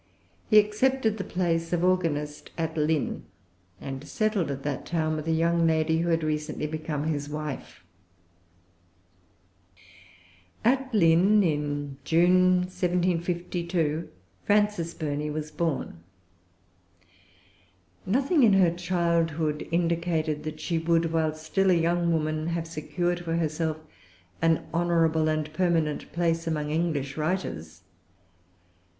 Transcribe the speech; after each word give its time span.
He 0.49 0.57
accepted 0.57 1.19
the 1.19 1.23
place 1.23 1.71
of 1.71 1.83
organist, 1.83 2.49
at 2.57 2.75
Lynn, 2.75 3.23
and 3.79 4.03
settled 4.07 4.49
at 4.49 4.63
that 4.63 4.83
town 4.83 5.15
with 5.15 5.27
a 5.27 5.31
young 5.31 5.67
lady 5.67 5.99
who 5.99 6.09
had 6.09 6.23
recently 6.23 6.65
become 6.65 7.03
his 7.03 7.29
wife. 7.29 7.85
At 10.65 10.91
Lynn, 10.91 11.43
in 11.43 11.97
June, 12.03 12.61
1752, 12.61 14.09
Frances 14.43 14.95
Burney 14.95 15.29
was 15.29 15.51
born. 15.51 15.99
Nothing 18.03 18.41
in 18.41 18.53
her 18.53 18.71
childhood 18.71 19.67
indicated 19.71 20.41
that 20.45 20.59
she 20.59 20.79
would, 20.79 21.11
while 21.13 21.35
still 21.35 21.69
a 21.69 21.75
young 21.75 22.11
woman, 22.11 22.47
have 22.47 22.65
secured 22.65 23.19
for 23.19 23.35
herself 23.35 23.77
an 24.41 24.65
honorable 24.73 25.27
and 25.27 25.53
permanent 25.53 26.11
place 26.11 26.47
among 26.47 26.71
English 26.71 27.17
writers. 27.17 27.83